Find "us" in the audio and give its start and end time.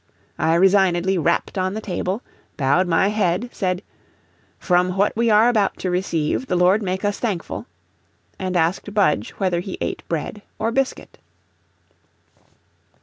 7.05-7.19